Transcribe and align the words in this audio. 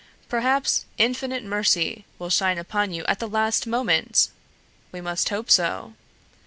Perhaps 0.27 0.85
Infinite 0.97 1.43
Mercy 1.43 2.05
will 2.17 2.31
shine 2.31 2.57
upon 2.57 2.91
you 2.91 3.05
at 3.05 3.19
the 3.19 3.27
last 3.29 3.67
moment! 3.67 4.29
We 4.91 4.99
must 4.99 5.29
hope 5.29 5.51
so. 5.51 5.93